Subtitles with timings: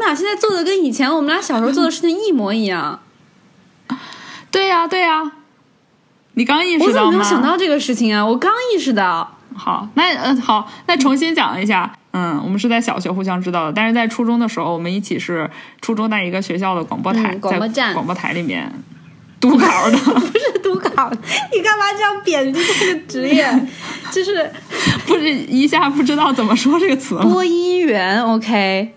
[0.00, 3.00] 们俩现在做的跟以前我们俩小时候做的事情一模一样。
[4.50, 5.32] 对呀，对呀。
[6.34, 6.86] 你刚意识到吗？
[6.86, 8.24] 我怎么没有想到这个事情啊？
[8.24, 9.36] 我刚意识到。
[9.54, 11.92] 好，那嗯，好，那重新讲一下。
[12.12, 15.50] 嗯，我们是在小学互相知道的，但是在初中的时候，我们一起是
[15.82, 18.72] 初中在一个学校的广播台，广播站广播台里面
[19.40, 21.10] 读稿的， 不是读稿。
[21.52, 23.46] 你干嘛这样贬低这个职业？
[24.10, 24.50] 就是
[25.06, 27.16] 不是一下不知道怎么说这个词？
[27.18, 28.94] 播音员，OK。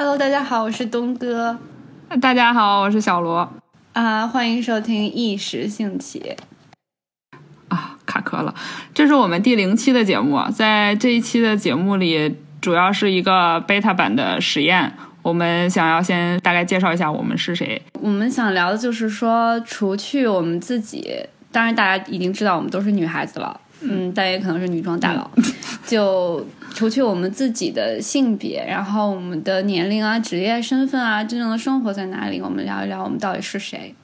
[0.00, 1.58] Hello，大家好，我是东哥。
[2.20, 3.52] 大家好，我是小罗。
[3.94, 6.36] 啊，欢迎收听一时兴起。
[7.66, 8.54] 啊，卡壳了。
[8.94, 14.92] 这是我们第零期的节目，在这一期的节目里，主要是一个 beta 版的实验。
[15.22, 17.82] 我们想要先大概介绍一下我们是谁。
[17.94, 21.12] 我们想聊的就是说，除去我们自己，
[21.50, 23.60] 当然大家已经知道我们都是女孩子了。
[23.80, 25.28] 嗯，但也可能是女装大佬。
[25.84, 33.94] 就除去我们自己的性别，然后我们的年龄啊、职业身份啊、真正的生活在哪里，我们聊一聊我们到底是谁。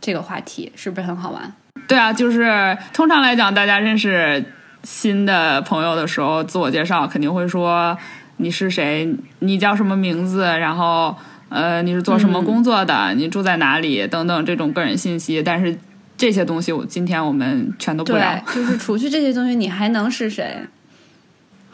[0.00, 1.52] 这个话题是不是很好玩？
[1.86, 4.44] 对啊，就是通常来讲，大家认识
[4.82, 7.96] 新的朋友的时候，自我介绍肯定会说
[8.38, 11.14] 你是谁，你叫什么名字，然后
[11.48, 15.42] 呃你是做什么工作的，你住在哪里等等这种个人信息。
[15.42, 15.76] 但是
[16.16, 18.38] 这些东西，我今天我们全都不聊。
[18.54, 20.58] 就是除去这些东西，你还能是谁？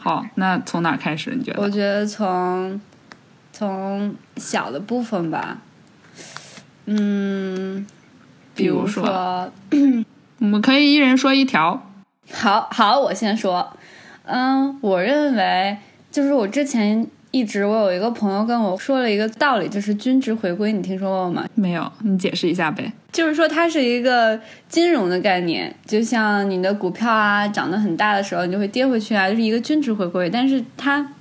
[0.03, 1.35] 好，那从哪开始？
[1.35, 1.61] 你觉得？
[1.61, 2.81] 我觉得从
[3.53, 5.59] 从小的部分吧，
[6.87, 7.85] 嗯，
[8.55, 9.51] 比如说，
[10.39, 11.87] 我们可以一人说一条。
[12.33, 13.77] 好好，我先说。
[14.23, 15.77] 嗯，我认为
[16.09, 17.07] 就是我之前。
[17.31, 21.45] 一直我有一个朋友跟我说了一个道理，就是均值回归，你听说过吗？
[21.55, 22.91] 没有，你解释一下呗。
[23.11, 31.13] 就是说它是一个金融的概念，就像你的股票啊涨得很大的时候，你就会跌回去啊，就是一个均值回归，但是它。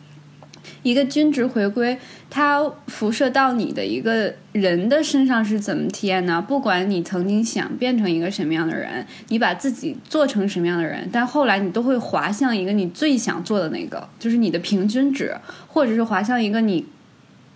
[0.82, 1.96] 一个均值回归，
[2.30, 6.40] 它辐射到你的一个人的身上是怎么体验呢？
[6.40, 15.36] 不管你曾经想变成一个什么样的人，你把自己做成什么样的人，但后来你都会滑向一个你最想做的那个，就是你的平均值，
[15.66, 16.86] 或者是滑向一个你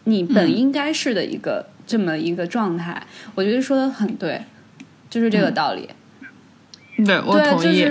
[0.04, 3.00] 你本应该是的一个这么一个状态。
[3.36, 4.42] 我觉得说的很对，
[5.08, 5.88] 就是这个道理。
[7.04, 7.86] 对，我同意。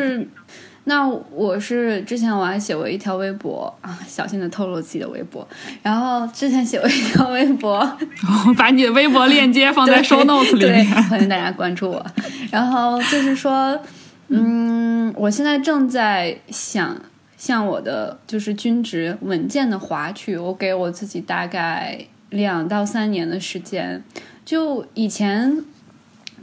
[0.86, 5.48] 那我是之前我还写过一条微博啊，小心的透露自己的微博。
[5.82, 7.80] 然后之前写过一条微博，
[8.48, 12.06] 我把你的微博链接放在 show notes 里面，欢迎大家关注我。
[12.52, 13.80] 然后就是说，
[14.28, 17.02] 嗯，我现在正在想
[17.38, 21.98] 向我的就是均值稳健的划去，我给我自己大概
[22.30, 24.04] 两到三年的时间。
[24.44, 25.64] 就以前。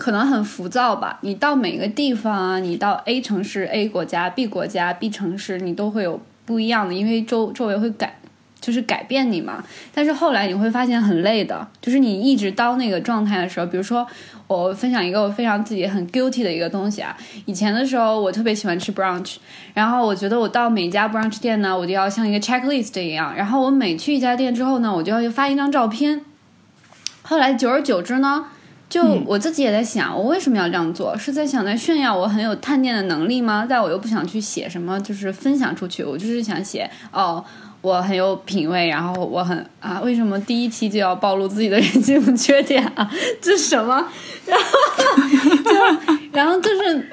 [0.00, 1.18] 可能很浮躁吧。
[1.20, 8.18] 你到每个地方啊，你到 A 城市、A 国家、B 国家、B 城市，你都会有不一样的，因为周周围会改，
[8.60, 9.62] 就是改变你嘛。
[9.94, 14.04] 但是后来你会发现很累的，就是你一直到那个状态的时候，比如说
[14.48, 17.16] 我分享一个我非常自己很 guilty 的一个东西啊。
[17.44, 19.36] 以前的时候我特别喜欢吃 brunch，
[19.74, 26.24] 然后我觉得我到每家 brunch 店呢，我就要像一个 checklist 一样，然后我每去一家店之后呢，我就要发一张照片。
[27.22, 28.46] 后来久而久之呢。
[28.90, 31.16] 就我自己也在想，我为什么要这样做？
[31.16, 33.64] 是在想在炫耀我很有探店的能力吗？
[33.66, 36.02] 但我又不想去写什么，就是分享出去。
[36.02, 37.42] 我就是想写哦，
[37.82, 43.08] 我很有品味，然后我很啊，为什么第一期就要暴露自己的人性缺点啊？
[43.40, 44.04] 这是什么？
[44.44, 44.66] 然后
[45.62, 47.08] 就然后就是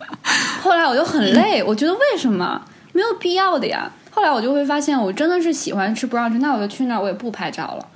[0.60, 2.60] 后来我就很累，我觉得为什么
[2.92, 3.90] 没有必要的呀？
[4.10, 7.88] 后来我就会发现，我真的是喜欢吃 brunch，那我就去那儿，我也不拍照了。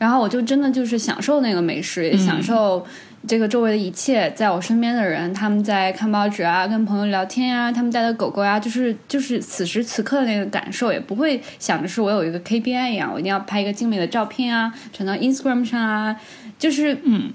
[0.00, 2.82] 然后我就真的就是享受那个美食，也享受
[3.28, 16.16] 这个周围的一切，在我身边的人，他们在看报纸啊，跟朋友聊天呀，他们带的狗狗呀，就是就是此时此刻的那个感受，也不会想着是我有一个 KPI 一样，我一定要拍一个精美的照片啊，传到 Instagram 上啊，
[16.58, 17.30] 就是嗯，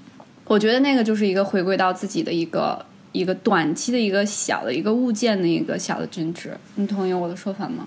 [0.46, 7.86] 我觉得那个就是一个回归到自己的一个一个短期的一个小的一个物件的一个小的均值，你同意我的说法吗？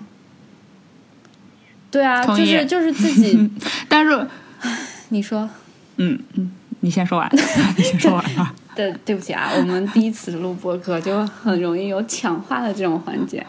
[1.90, 3.50] 对啊，就是就是自己，
[3.86, 4.26] 但是。
[5.10, 5.48] 你说，
[5.96, 7.30] 嗯嗯，你先说完，
[7.76, 8.54] 你先说完啊。
[8.76, 13.44] 对，对不起啊，我们第一次录播客就很容易有抢话的这种环节，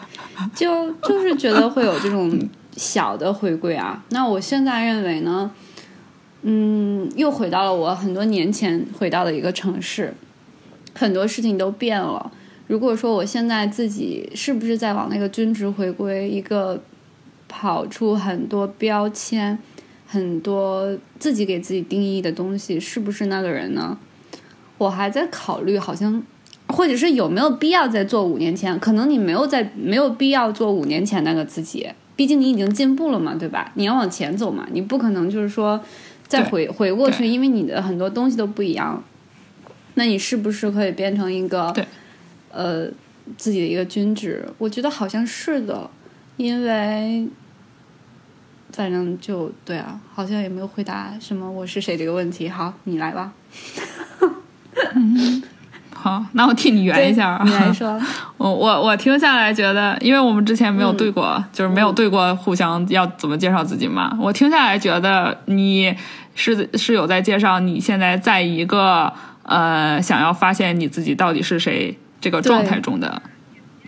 [0.54, 2.36] 就就是觉得会有这种
[2.76, 4.02] 小的回归啊。
[4.10, 5.50] 那我现在认为呢，
[6.42, 10.12] 嗯，又回到了我很多年前回到的一个城市，
[10.92, 12.30] 很多事情都变了。
[12.66, 16.82] 如果说我现在自己是不是在往那个均值回归，一个
[17.48, 19.58] 跑出很多标签。
[20.12, 23.96] 很多自己给自己定义的东西，是不是那个人呢？
[24.76, 26.22] 我还在考虑，好像
[26.68, 28.78] 或者是有没有必要再做五年前？
[28.78, 33.72] 可能你没有在没有必要做五年前那个自己，毕竟你已经进步了嘛，对吧？
[33.76, 35.82] 你要往前走嘛，你不可能就是说
[36.28, 39.02] 再回回过去，因为你的很多东西都不一样。
[39.94, 41.86] 那你是不是可以变成一个对
[42.50, 42.86] 呃
[43.38, 44.46] 自己的一个均值？
[44.58, 45.88] 我觉得好像是的，
[46.36, 47.26] 因为。
[48.72, 52.48] 反正就对啊，好像也没有回答什么我是谁这个问题。
[52.48, 53.30] 好，你来吧。
[55.94, 57.40] 好，那我替你圆一下。
[57.44, 58.00] 你来说。
[58.38, 64.16] 我我我听下来觉得，因为我们之前没有对过，就是没有对过，互相要怎么介绍自己嘛。
[64.18, 65.94] 我听下来觉得你
[66.34, 73.22] 是是有在介绍你现在在一个呃想要发现你自己到底是谁这个状态中的，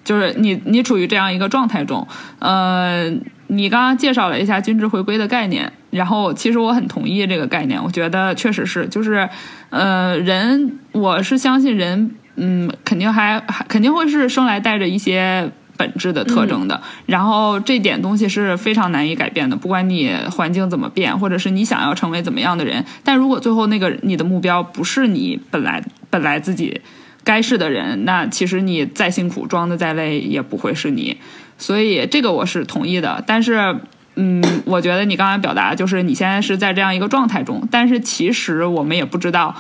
[0.05, 2.07] 就是你你处于这样一个状态中，
[2.39, 3.11] 呃。
[3.49, 9.29] 你刚刚介绍了一下均值回归的概念，然后其实我很同意这个概念，我觉得确实是，就是，
[9.71, 26.81] 呃，人，我是相信人，嗯，肯定还还肯定会是生来带着一些本质的特征的，然后这点东西是非常难以改变的，不管你环境怎么变，或者是你想要成为怎么样的人，但如果最后那个你的目标不是你本来本来自己
[27.23, 31.17] 该是的人，那其实你再辛苦装的再累也不会是你。
[31.57, 33.77] 所以这个我是同意的，但是，
[34.17, 39.55] 嗯，我觉得你刚才表达就是你现在是在这样一个状态中，但是其实我们也不知道，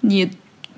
[0.00, 0.30] 你，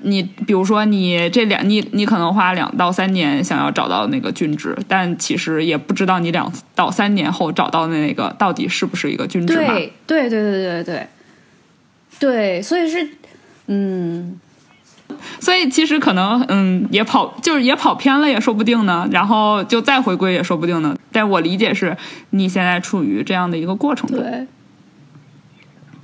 [0.02, 9.74] 你比如说你这两你你可能花两到三年想要找到那个均值，但其实也不知道你两到三年后找到的那个到底是不是一个均值嘛？
[9.74, 11.08] 对对对对对对，
[12.18, 13.08] 对，所以是，
[13.66, 14.40] 嗯。
[15.40, 19.08] 所以其实可能，嗯，也跑就是也跑偏了，也说不定呢。
[19.10, 20.96] 然后就再回归也说不定呢。
[21.10, 21.96] 但我理解是，
[22.30, 24.46] 你现在处于这样的一个过程中，对，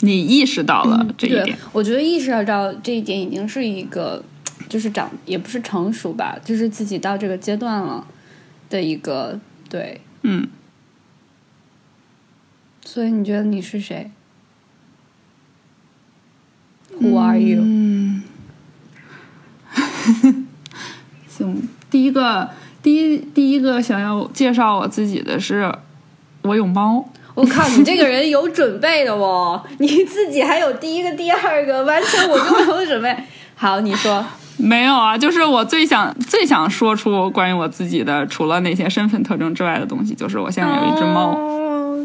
[0.00, 1.56] 你意识到了这一点。
[1.73, 4.23] 我觉得意识到这一点已经是一个，
[4.69, 8.06] 就是长也不是成熟吧，就是自己到这个阶段了
[8.69, 9.38] 的一个
[9.69, 10.49] 对，嗯。
[12.85, 14.11] 所以你觉得你是谁
[16.99, 17.62] ？Who are you？
[21.29, 22.49] 行，第一个，
[22.83, 25.73] 第一，第一个想要介绍我自己的是，
[26.43, 27.09] 我有猫。
[27.35, 33.17] 我靠，你这个人有准备的哦，你自己还有第一个、第二个，完全我就没有准备。
[33.55, 34.27] 好，你说
[34.57, 35.17] 没有啊？
[35.17, 41.39] 就是我最想、最想说出关于我自己的，除了那些身份特征之外的东西，就是我现在有一只猫。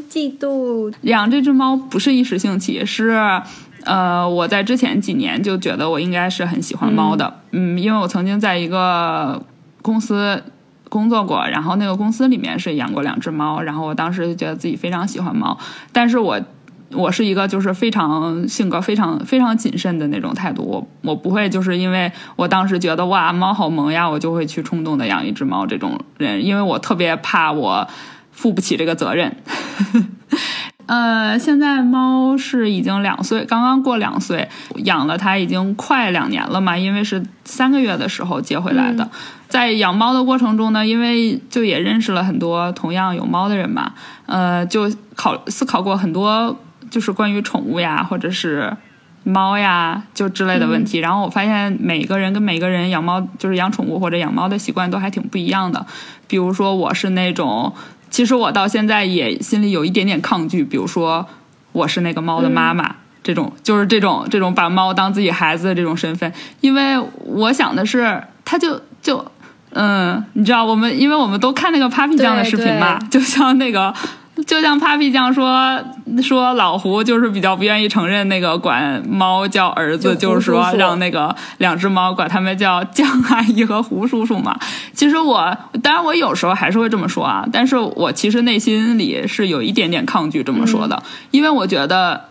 [0.07, 3.19] 嫉妒养这只猫不是一时兴起，是。
[3.85, 9.41] 呃，我在之前几年就觉得我应该是很喜欢猫的，嗯，因为我曾经在一个
[9.81, 10.43] 公司
[10.89, 15.57] 工作过，然后那个公司里面是养过两只猫，然后我当时就觉得自己非常喜欢猫，
[15.91, 16.39] 但是我
[16.91, 27.87] 我是一个就是非常性格非常非常谨慎的那种态度，我我不会就是因为我当时觉得哇猫好萌呀，我就会去冲动的养一只猫这种人，因为我特别怕我
[28.31, 29.35] 负不起这个责任。
[30.85, 34.49] 呃，现在猫是已经两岁，刚刚过两岁，
[34.83, 36.77] 养了它已经快两年了嘛。
[36.77, 39.09] 因为是三个月的时候接回来的，
[39.47, 43.93] 在养猫的过程中呢，因为就也认识了很多同样有猫的人嘛，
[44.25, 46.59] 呃，就考思考过很多
[46.89, 48.75] 就是关于宠物呀，或者是
[49.23, 50.99] 猫呀就之类的问题。
[50.99, 55.85] 然后我发现每个人跟每个人养猫，就是养宠物或者养猫的习惯都还挺不一样的。
[56.27, 57.73] 比如说我是那种。
[58.13, 61.25] 其实我到现在也心里有一点点抗拒，比如说
[61.71, 69.25] 我是那个猫的妈妈，这种就是这种这种把猫当自己孩子的这种身份，因为我想的是，他就就
[69.71, 73.91] 嗯，你知道我们，因为我们都看那个 Papi 酱的视频嘛，就像那个。
[74.47, 75.79] 就像 Papi 酱说
[76.23, 84.57] 说老胡就是比较不愿意承认那个管猫叫儿子，就是说让那个两只猫管他们叫酱阿姨和胡叔叔嘛。
[84.91, 92.29] 其实我当然我有时候还是会这么说啊，但是我其实内心里是有一点点抗拒这么说的，因为我觉得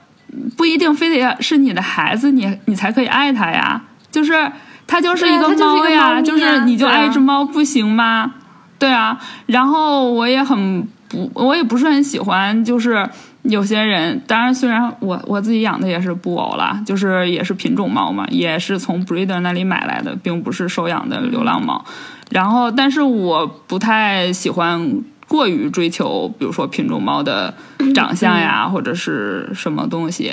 [0.57, 3.81] 不一定非得是你的孩子，你你才可以爱他呀。
[4.11, 4.51] 就是
[4.89, 8.33] 他就是一个猫呀，就是你就爱一只猫不行吗？
[8.77, 9.17] 对啊，
[9.47, 10.89] 然后我也很。
[11.13, 13.09] 不，我也不是很喜欢，就是
[13.43, 21.85] 有些人，当然虽然我我自己养的也是布偶啦，就是也是品种猫嘛，也是从 breeder 那里买来的，并不是收养的流浪猫。
[22.31, 27.53] 然后，但是我不太喜欢过于追求，比如说品种猫的
[27.95, 30.33] 长相呀，或者是什么东西。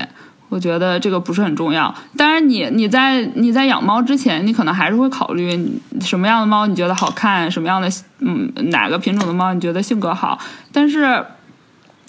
[0.49, 1.93] 我觉得这个不是很重要。
[2.17, 7.87] 当然，你你在你在养猫之前，你可能还是会考虑什么样的猫你觉得好看，什么样的
[8.19, 10.39] 嗯哪个品种的猫你觉得性格好。
[10.71, 11.23] 但是，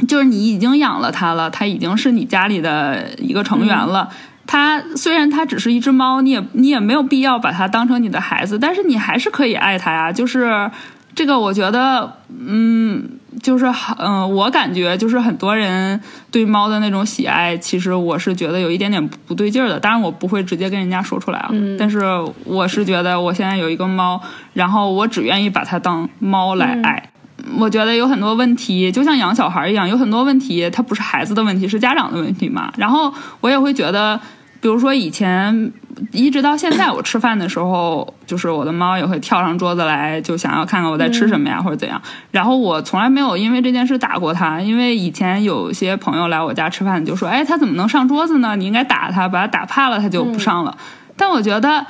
[0.09, 4.09] 就是你已经养了它了，它已经是你家里的一个成员了。
[4.47, 10.11] 它虽然它只是一只猫，你也你也没有必要把它当成你的孩子，但是你还是可以爱它呀。
[10.11, 10.69] 就是
[11.15, 13.09] 这个，我觉得，嗯，
[13.43, 13.67] 就是
[13.99, 16.01] 嗯，我感觉就是很多人
[16.31, 19.79] 对猫的那种喜爱，其实我是觉得有一点点不对劲儿的。
[19.79, 22.01] 当然，我不会直接跟人家说出来啊，但是
[22.45, 24.21] 我是觉得我现在有一个猫，
[24.55, 27.11] 然后我只愿意把它当猫来爱。
[27.59, 32.73] 我觉得有很多问题，就像养小孩一样，有很多问题它不是孩子的问题，是家长的问题嘛。
[32.77, 34.21] 然后我也会觉得，
[34.61, 35.73] 比如说以前
[36.13, 42.01] 一直到现在，我吃饭的时候，就是我的猫也会跳上桌子来，就想要看看我在吃什么呀，或者怎样。
[42.31, 48.55] 然后我从来没有因为这件事打过它，因为以前有些朋友来我家吃饭，就说：“哎，它怎么能上桌子呢？
[48.57, 50.77] 你应该打它，把它打怕了，它就不上了。”
[51.17, 51.87] 但我觉得。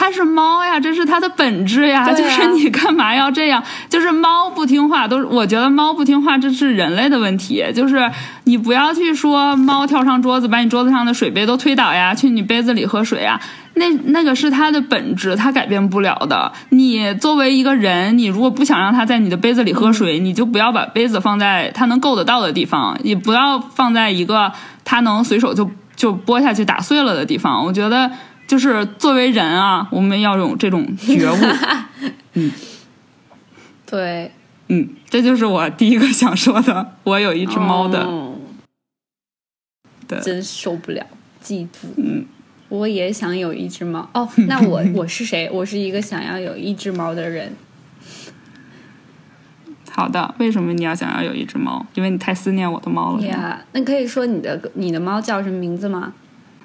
[0.00, 2.10] 它是猫呀，这是它的本质呀。
[2.10, 3.62] 就是你干嘛要这样？
[3.90, 7.62] 就是猫不听话，都是我觉得猫不听话，这是人类的问题。
[7.74, 8.10] 就是
[8.44, 13.38] 你不要去说猫跳上桌子，把你桌子上的水杯都推倒呀，去你杯子里喝水呀。
[13.74, 16.50] 那那个是它的本质，它改变不了的。
[16.70, 24.50] 你作为一个人，你如果不想让它在你的杯子里喝水，你就不要把杯子放在它能够得到的地方，也不要放在一个
[24.82, 27.62] 它能随手就就拨下去打碎了的地方。
[27.66, 28.10] 我觉得。
[28.50, 31.36] 就是作为人啊，我们要有这种觉悟。
[32.34, 32.50] 嗯，
[33.86, 34.32] 对，
[34.66, 36.96] 嗯，这就是我第一个想说的。
[37.04, 38.08] 我有一只猫的，
[40.08, 41.06] 对，真受不了
[41.40, 41.86] 嫉妒。
[41.96, 42.26] 嗯，
[42.68, 44.10] 我也想有一只猫。
[44.14, 45.48] 哦， 那我我是谁？
[45.52, 47.54] 我是一个想要有一只猫的人。
[49.92, 51.86] 好的，为什么你要想要有一只猫？
[51.94, 53.22] 因为你太思念我的猫了。
[53.24, 56.14] 呀，那可以说你的你的猫叫什么名字吗？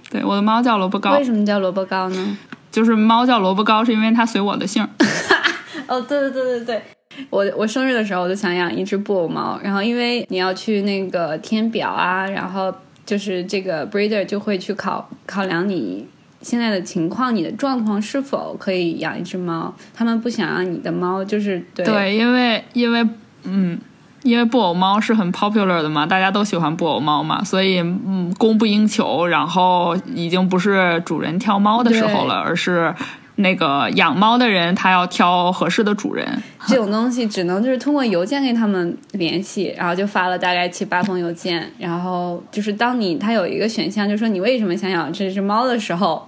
[0.09, 1.17] 对，我的猫叫萝卜糕。
[1.17, 2.37] 为什么叫萝卜糕呢？
[2.71, 4.87] 就是猫叫萝卜糕，是因为它随我的姓。
[5.87, 6.81] 哦，对对对对对，
[7.29, 12.73] 我我生日的时候我就想养一只布偶猫，然后因为你要去那个填表啊，然后
[13.05, 16.07] 就是这个 breeder 就会去考考量你
[16.41, 23.07] 现在的情况，你的状况是否可以养一只猫，他们不想让你的猫就是对，对，因为因为
[23.43, 23.79] 嗯。
[24.25, 29.27] 因为布偶猫是很 popular 的嘛，大家都喜欢布偶猫嘛，所以嗯，供不应求。
[29.27, 32.91] 然后已经不是主人挑猫的时候了，而是
[33.35, 36.27] 那个养猫的人他要挑合适的主人。
[36.65, 41.71] 这种东西只能就是通过邮件跟他们联系，然后就发了大概七八封邮件。
[41.77, 46.27] 然后就是当你他有一个选项，就说你为什么想养这只猫的时候，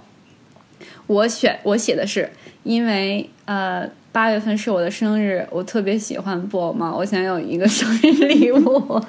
[1.08, 3.90] 我选我写的是因为呃。
[4.18, 9.00] 八月份是我的生日，我特别喜欢布偶猫，我想有一个 生日礼物。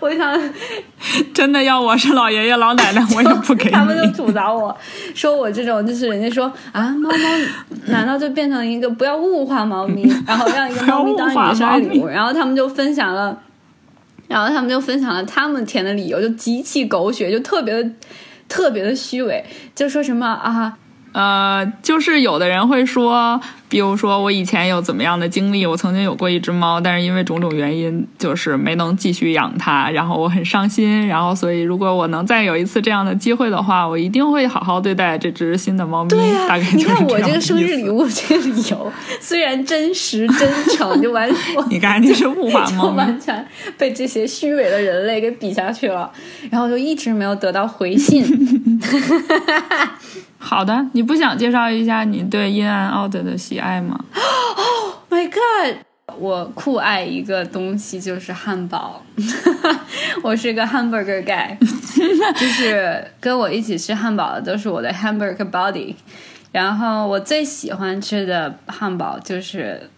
[0.00, 0.38] 我想，
[1.32, 3.70] 真的要我是老爷爷老奶奶， 我也不给。
[3.70, 4.76] 他们就吐槽我
[5.14, 7.16] 说我这种就是人家说啊，猫猫
[7.86, 12.06] 难道就变成一个不要物化猫咪，然后让一个猫咪当你的生日礼物？
[12.06, 13.40] 然后他们就分享了，
[14.28, 17.90] 然后他们就分享了他们填的理由，就极其狗血，就特别的
[18.46, 19.42] 特别的虚伪，
[19.74, 20.76] 就说什么啊。
[21.12, 36.10] 呃，就是有的人会说，比如说我以前有怎么样的经历，我曾经有过一只猫，但是因为种种原因，就是没能继续养它，然后我很伤心，然后所以如果我能再有一次这样的机会的话，我一定会好好对待这只新的猫咪。
[36.10, 43.44] 对呀，你看我这个生日礼物这个理由，虽然真实真诚，就完全 你看你是物化猫，完全
[43.76, 46.10] 被这些虚伪的人类给比下去了，
[46.50, 48.24] 然后就一直没有得到回信。
[50.38, 53.98] 好的，你不想介绍一下你对 In and Out 的喜爱吗？
[54.56, 55.76] Oh my god！
[56.18, 59.02] 我酷爱一个东西就是汉堡，
[60.22, 61.56] 我是个 hamburger guy，
[62.38, 65.94] 就是跟我一起吃汉堡的都是我的 hamburger body。
[66.52, 69.90] 然后我最喜欢吃的汉堡就是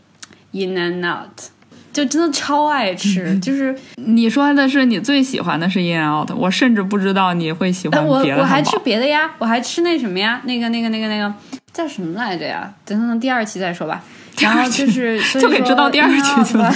[0.53, 1.51] In and Out。
[1.91, 11.33] 就真的超爱吃， 就是你说的是你最喜欢的是 In and Out，我甚至不知道你会喜欢别的我还吃别的呀，我还吃那什么呀，那个那个那个那个
[11.79, 12.75] 叫什么来着呀？
[12.85, 14.03] 等等等，第二期再说吧。
[14.41, 16.75] 然后就是 就可以知道第二期去了。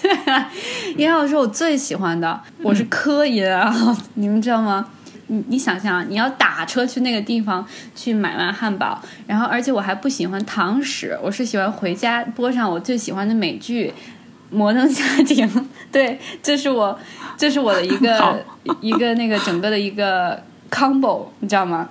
[0.00, 0.48] 对啊
[0.96, 4.86] and Out 是我最喜欢的，我是磕 In and Out，你们知道吗？
[5.26, 7.66] 你你想象，你要打车去那个地方
[7.96, 13.88] 去买完汉堡，然后而且我还不喜欢堂食，我是喜欢回家播上我最喜欢的美剧
[14.50, 15.48] 《摩登家庭》。
[15.90, 16.96] 对，这是我，
[17.36, 18.44] 这是我的一个
[18.80, 20.40] 一个那个整个的一个
[20.70, 21.88] combo，你知道吗？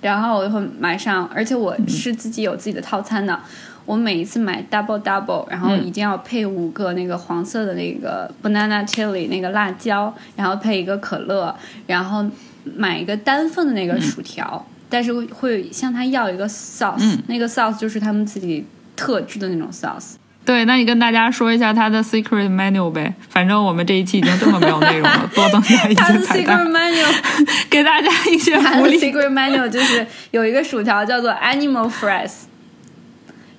[0.00, 3.38] 然后我就会买上，而且我是自己有自己的套餐的。
[3.84, 11.54] 我每一次买 double double，然后一定要配五个那个黄色的那个 banana chili 那个辣椒，然后配一个可乐，
[11.86, 12.26] 然后
[12.74, 20.14] 买一个单份的那个薯条，但是会向他要一个 sauce，那个 sauce 就是他们自己特制的那种 sauce。
[20.46, 23.12] 对，那你跟大家说一下他的 secret menu 呗。
[23.28, 27.04] 反正我们这一期已经这么没有内容了，多增加一他的些彩 secret 蛋，menu，
[27.68, 28.98] 给大家一些福利。
[28.98, 32.44] secret menu 就是有一个薯条叫做 Animal Fries，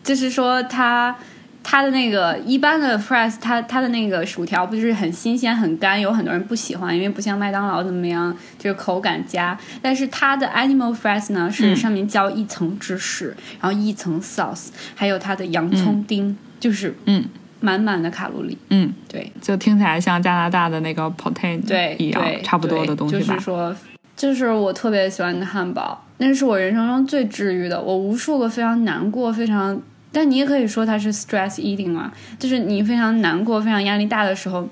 [0.02, 1.14] 就是说它
[1.62, 9.58] 它的那个一般的 fries，它它的那个薯条不就是很新鲜很干，有很多人不喜欢，因为不像麦当劳怎么样，就是口感佳。
[9.82, 17.26] 但是它的 Animal Fries 呢，是上面浇一层芝士，然后一层 sauce，还有它的洋葱丁，就是嗯
[17.60, 18.58] 满满的卡路里。
[18.70, 23.40] 嗯，对，就听起来像加拿大的那个 potato 对，一样对，差不多的东西吧就是。
[23.40, 23.76] 说，
[24.16, 27.82] 就是我特别喜欢的汉堡，那是我人生中最治愈的。
[27.82, 29.80] 我无数个非常难过、非常，
[30.12, 34.68] 但你也可以说它是 stress eating 嘛，就是你非常难过、非常压力大的时候，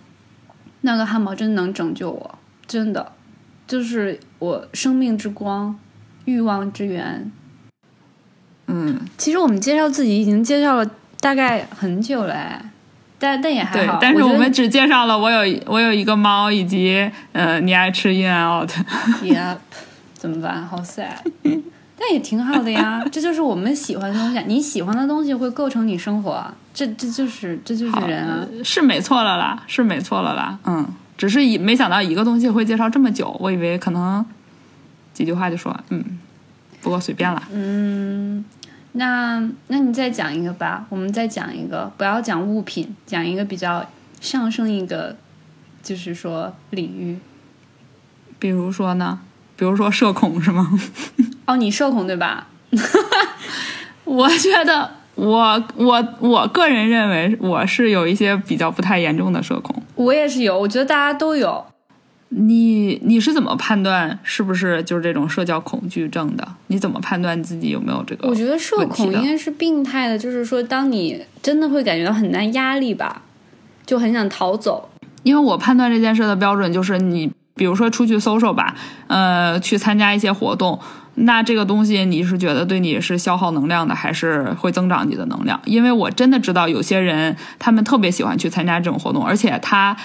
[0.82, 3.12] 那个汉堡真的能拯救我，真的，
[3.68, 5.78] 就是我生命之光、
[6.26, 7.32] 欲望之源。
[8.68, 10.92] 嗯，其实我们介绍自己已经介绍了
[11.26, 12.62] 大概很久了哎，
[13.18, 18.70] 但但也还好。，对但是我们只介绍了我有我有一个猫，以及呃你爱吃 In and Out。
[19.24, 19.58] Yep，
[20.14, 20.64] 怎么办？
[20.68, 21.16] 好 sad。
[21.98, 24.44] 但也挺好的呀，这就是我们喜欢的东西啊。
[24.46, 28.46] 你喜欢的东西会构成你生活啊，这这就是这就是人啊。
[28.64, 30.86] 是没错了啦，是没错了啦，嗯，
[31.18, 34.24] 只是一没想到一个东西会介绍这么久，我以为可能
[35.12, 36.04] 几句话就说，嗯，
[36.82, 37.42] 不过随便啦。
[37.52, 38.46] 嗯，
[38.98, 43.86] 那那你再讲一个吧，我们再讲一个，不要讲物品，讲一个比较
[44.22, 45.16] 上升一个，
[45.84, 47.20] 就是说领域。
[48.40, 49.20] 比如说呢，
[49.58, 50.80] 比如说社恐是吗？
[51.46, 52.48] 哦，你社恐对吧？
[54.06, 59.84] 我觉得我我我个人认为我是有一些比较不太严重的社恐。
[59.96, 61.66] 我也是有，我觉得大家都有。
[62.38, 66.46] 你你是怎么判断是不是就是这种社交恐惧症的？
[66.68, 68.28] 你怎么判断自己有没有这个？
[68.28, 73.22] 我觉得社恐应该是病态的，就是说，当你真的会感觉到很大压力吧，
[73.86, 74.90] 就很想逃走。
[75.24, 78.76] 因为我判断这件事的标准就是你，比如说出去 social 吧，
[79.08, 80.78] 呃，去参加一些活动，
[81.14, 85.62] 那这个东西你是觉得对你是消耗能量的，还是会增长你的能量？
[85.64, 89.96] 因为我真的知道有些人他们特别喜欢去参加这种活动，而且他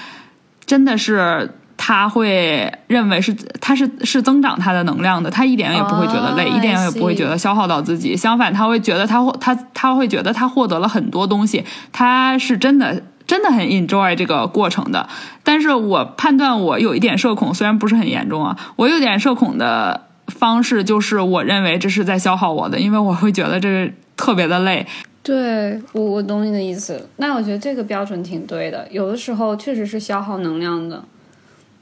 [0.64, 1.50] 真的是。
[1.82, 8.14] 他会认为是他是是增长他的能量的，他一点也不会觉得累，Oh, 一点也不会觉得消耗到自己。
[8.14, 15.08] 相反，他会觉得他获他他会觉得他获得了很多东西，他是真的真的很 enjoy 这个过程的。
[15.42, 24.86] 但是我判断我有一点社恐，虽然不是很严重啊，我有点社恐的方式就是我认为这是在消耗我的，因为我会觉得这是特别的累。
[25.22, 27.08] 对我，我懂你的意思。
[27.16, 31.02] 那我觉得这个标准挺对的，有的时候确实是消耗能量的。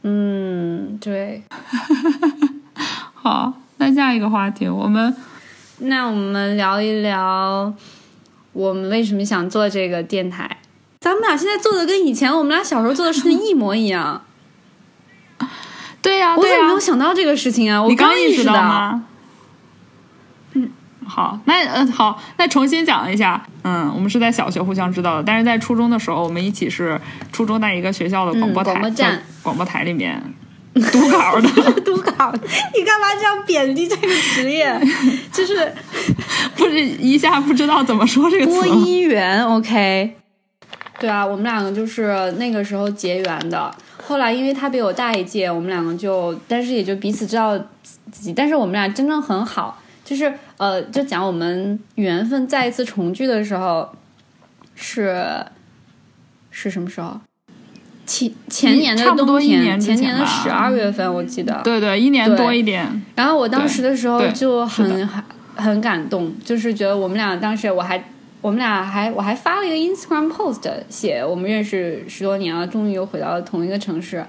[0.02, 1.42] 嗯，对。
[3.14, 5.14] 好，那下一个话题，我们
[5.78, 7.72] 那我们聊一聊
[8.52, 10.58] 我们为什么想做这个电台。
[11.00, 14.22] 咱们俩现在做的跟以前我们俩小时候做的事情一模一样。
[16.02, 17.82] 对呀、我怎么没有想到这个事情啊？
[17.82, 18.62] 我刚意识到到。
[18.62, 18.92] 吗？
[18.94, 19.08] 嗯，
[21.09, 23.42] 好，那嗯、呃、好，那重新讲一下。
[23.62, 27.01] 嗯，我们是在小学互相知道的，但是在初中的时候，我们一起是
[27.33, 30.23] 初中在一个学校的广播台，嗯广播站在广播台里面
[30.75, 31.49] 读稿的，
[31.81, 32.33] 读稿，
[32.77, 34.79] 你干嘛这样贬低这个职业？
[35.33, 35.73] 就是
[36.55, 38.68] 不是一下不知道怎么说这个播词。
[38.68, 40.14] 音员，OK。
[41.01, 43.75] 对啊，我们两个就是那个时候结缘的。
[44.05, 47.57] 后来因为他比我大一届，我们两个就，但是也就彼此知道
[48.11, 48.33] 自己。
[48.33, 53.87] 但是我们俩真正很好，就是呃，就讲我们缘分再一次重聚的时候，
[54.75, 55.44] 是
[56.51, 57.21] 是什么时候？
[58.07, 59.79] 前前年的差不多前年
[60.18, 61.61] 的十二月份，我记得。
[61.62, 63.03] 对对，一年多一点。
[63.16, 65.07] 然后我当时的时候就很
[65.57, 68.03] 很感动，就是觉得我们俩当时我还
[68.40, 74.25] 我们俩还我还发了一个 Instagram post，写我们认识十多年了，终于又回到了同一个城市。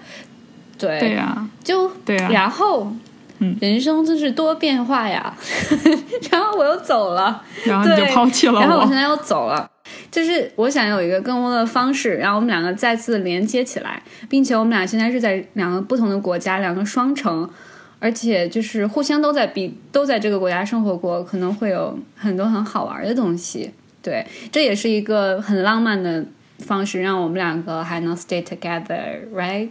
[0.78, 2.92] 对，对呀、就对呀、然后。
[3.40, 3.58] 嗯。
[3.60, 5.36] 人生真是多变化呀，
[6.32, 8.14] 然后我又走了，然后你就对。
[8.14, 9.70] 抛弃了然后我现在又走了，
[10.12, 17.50] 就是我想有一个更多的方式，然后我们两个再次连接起来，并且我们俩现在是在两个不同的国家，两个双城，
[18.00, 23.72] 而且就是互相都在比都在这个国家生活过，可能会有很多很好玩的东西。
[24.02, 26.26] 对，这也是一个很浪漫的
[26.60, 29.70] 方式，让我们两个还能 stay together，right？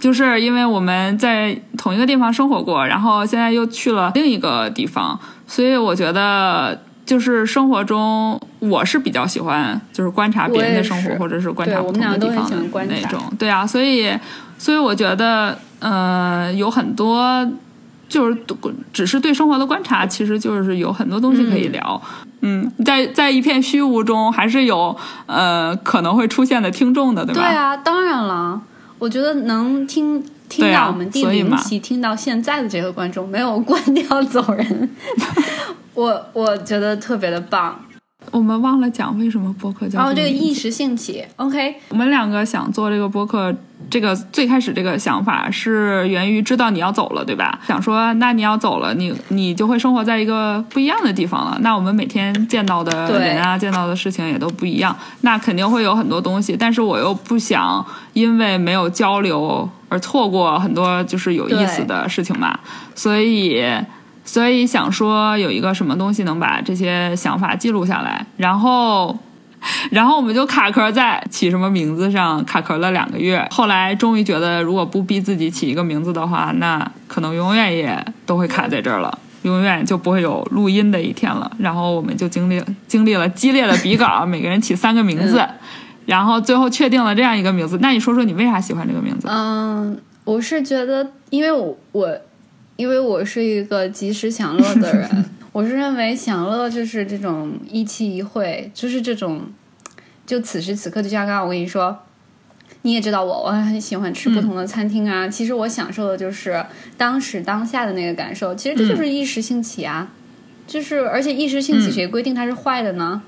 [0.00, 13.20] 就是因为我们在同一个地方生活过，然后现在又去了另一个地方，所以我觉得就是生活中我是比较喜欢就是观察别人的生活，或者是观察不我们两个都很同的地方的那种。
[13.38, 14.12] 对啊，所以
[14.58, 17.48] 所以我觉得呃有很多
[18.08, 18.36] 就是
[18.92, 22.00] 只是对生活的观察，其实就是有很多东西可以聊。
[22.40, 24.96] 嗯，在在一片虚无中，还是有
[25.26, 27.40] 呃可能会出现的听众的，对吧？
[27.40, 28.60] 对啊，当然了，
[28.98, 34.90] 我觉得能听听到我们第零期听到现在的这个观众没有关掉 走人，
[35.94, 37.80] 我我觉得特别的棒。
[38.30, 41.24] 我们忘了讲为什么播客叫哦，这个一时兴起。
[41.36, 43.54] OK，我们两个想做这个播客，
[43.90, 47.58] 这个最开始这个想法是源于知道你要走了，对吧？
[47.66, 51.56] 想说那你要走了，你你就会生活在一个不一样的地方了。
[51.60, 56.56] 那我们每天见到的人啊，见到的事情也都不一样，那肯定会有很多东西。
[56.56, 62.58] 但是我又不想因为没有交流而错过很多就是有意思的事情嘛，
[62.94, 63.64] 所以。
[64.24, 69.18] 所以想说有一个什么东西能把这些想法记录下来，然后，
[69.90, 81.50] 然后我们就卡壳在起什么名字上卡壳了两个月，后来终于觉得如果不逼自己起一个名字的话，那可能永远也都会卡在这儿了，永远就不会有录音的一天了。
[81.58, 85.44] 然后我们就经历经历了激烈的比稿，每个人起三个名字，
[86.06, 87.78] 然后最后确定了这样一个名字。
[87.80, 89.26] 那你说说你为啥喜欢这个名字？
[89.30, 92.18] 嗯，我是觉得，因为我我。
[92.78, 95.24] 因为我是一个及时享乐的人，
[95.58, 99.42] 我是认为享乐就是这种一期一会，就是这种，
[100.24, 101.98] 就此时此刻，就像刚刚我跟你说，
[102.82, 105.26] 你也知道我，我很喜欢吃不同的餐厅啊。
[105.26, 106.64] 其实我享受的就是
[106.96, 110.08] 当时当下的那个感受，其实这就是一时兴起啊。
[110.68, 113.20] 就是而且一时兴起，谁规定它是坏的呢？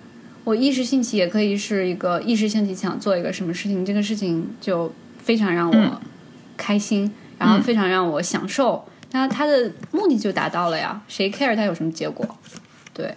[0.45, 6.01] 我一时兴起也可以是一个一时兴起想做一个什么事情，这个事情就非常让我
[6.57, 8.85] 开心，然后非常让我享受。
[9.13, 12.27] 那他的目的就达到了呀，谁 care 他有什么结果？
[12.95, 13.15] 对，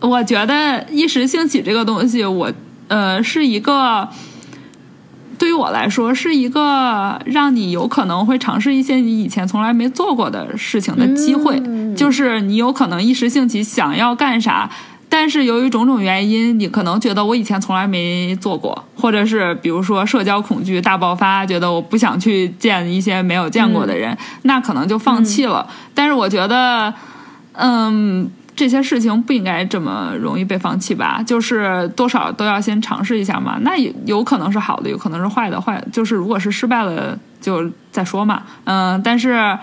[0.00, 2.52] 我觉得一时兴起这个东西，我
[2.88, 4.08] 呃是一个，
[5.38, 11.60] 对于我来说是一个让你有可能会尝试一些你以前从来没做过的事情的机会，
[11.94, 14.70] 就是你有可能一时兴起想要干啥。
[15.12, 25.66] 但是由于种种原因，你可能觉得我以前从来没做过，或者是比如说社交恐惧大爆发，觉得我不想去见一些没有见过的人，那可能就放弃了。
[25.92, 26.94] 但是我觉得，
[27.54, 31.20] 嗯，这些事情不应该这么容易被放弃吧？
[31.26, 33.58] 就是多少都要先尝试一下嘛。
[33.62, 35.60] 那有可能是好的，有可能是坏的。
[35.60, 38.44] 坏就是如果是失败了，就再说嘛。
[38.62, 39.58] 嗯，但是。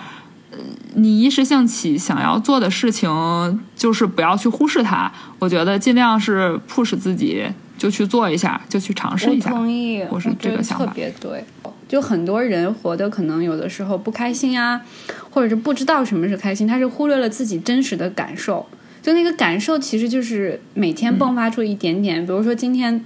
[0.96, 5.12] 你一时兴起想要做的事情，就是不要去忽视它。
[5.40, 7.46] 我觉得尽量是 push 自己，
[7.78, 9.52] 就去做一下，就去尝试一下。
[9.52, 10.86] 我同意，我是这个想法。
[10.86, 11.44] 特别对，
[11.88, 14.82] 就很多人活的可能有的时候不开心啊，
[15.30, 18.66] 或者是不知道什么是开心，他是忽略了自己真实的感受。
[19.02, 22.26] 就那个感受，其实就是每天迸发出一点点。
[22.26, 23.06] 比如说今天。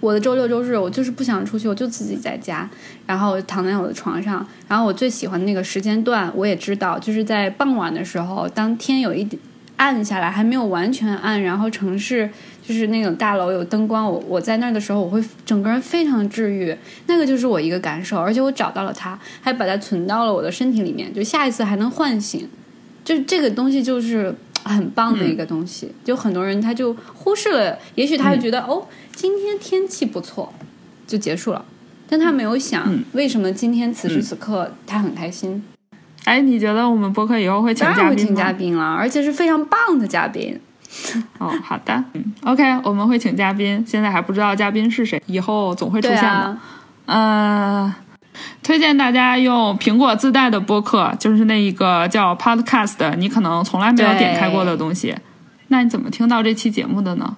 [0.00, 2.68] 我的周六周日，我就是不想出去，我就自己在家，
[3.06, 4.46] 然后躺在我的床上。
[4.68, 9.40] 然后我最喜欢的那个时间段，我也知道，就是在傍晚的时候，当天有一点
[9.76, 12.30] 暗下来，还没有完全暗，然后城市
[12.66, 16.76] 就是那种大楼有灯光，我我在那儿的时候，我会整个人非常治愈。
[17.06, 22.48] 那个就是我一个感受，而且我找到了它，还把它存到了我的身体里面，就下一次还能唤醒。
[23.04, 24.34] 就这个东西就是
[24.68, 28.86] 很棒的一个东西，就很多人他就忽视了，也许他会觉得哦。
[29.14, 30.52] 今天天气不错，
[31.04, 31.64] 就结束了。
[32.08, 35.60] 但他没有想，为什么今天此时此刻他很开心？
[36.22, 40.60] 哎，你觉得我们播客以后会请嘉宾会请嘉宾了，而且是非常棒的嘉宾。
[41.38, 46.56] 哦，好的，嗯，OK，我们会请嘉宾，现在还不知道嘉宾是谁，以后总会出现的。
[47.06, 47.92] 呃，
[48.62, 55.16] 推荐大家用苹果自带的播客，就是那一个叫 Podcast，你可能从来没有点开过的东西。
[55.68, 57.36] 那你怎么听到这期节目的呢？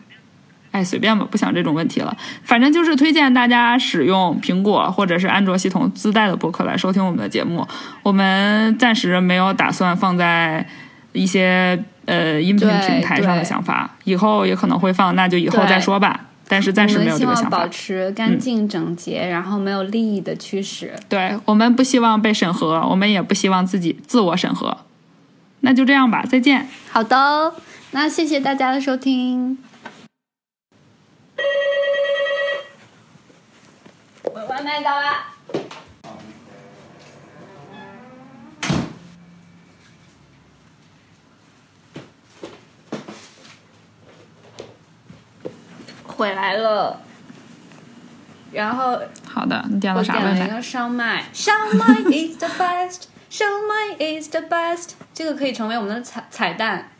[0.73, 2.17] 哎，随便吧，不想这种问题了。
[2.45, 7.67] 反正就是推荐大家使用苹果或者是安卓系统自带的播客来收听我们的节目。
[8.05, 10.65] 我们暂时没有打算放在
[11.13, 16.21] 一些呃音频平台上的想法，以后也可能会放，那就以后再说吧。
[16.51, 17.59] 但是暂时没有这个想法。
[17.59, 20.93] 保持干净整洁，然后没有利益的驱使。
[21.09, 24.79] 对我们不希望被审核，我们也不希望自己自我审核。
[25.61, 26.69] 那就这样吧，再见。
[26.91, 27.55] 好的，
[27.93, 29.59] 那谢谢大家的收听。
[34.25, 35.09] 我外卖到了，
[46.21, 47.01] 回来了。
[48.53, 50.47] 然后好的，你点了啥我点了？
[50.47, 54.91] 一个烧麦，烧麦 is the best，烧麦 is the best。
[55.15, 56.91] 这个可以成为我们的彩彩蛋。